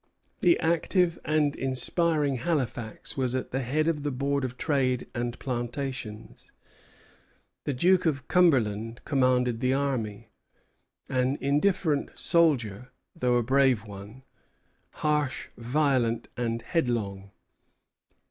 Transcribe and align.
The 0.39 0.59
active 0.59 1.19
and 1.25 1.55
aspiring 1.57 2.37
Halifax 2.37 3.15
was 3.15 3.35
at 3.35 3.51
the 3.51 3.61
head 3.61 3.87
of 3.87 4.01
the 4.01 4.09
Board 4.09 4.43
of 4.43 4.57
Trade 4.57 5.05
and 5.13 5.37
Plantations. 5.37 6.51
The 7.65 7.73
Duke 7.75 8.07
of 8.07 8.27
Cumberland 8.27 9.01
commanded 9.05 9.59
the 9.59 9.75
army, 9.75 10.31
an 11.07 11.37
indifferent 11.39 12.17
soldier, 12.17 12.89
though 13.15 13.35
a 13.35 13.43
brave 13.43 13.85
one; 13.85 14.23
harsh, 14.89 15.49
violent, 15.55 16.29
and 16.35 16.63
headlong. 16.63 17.29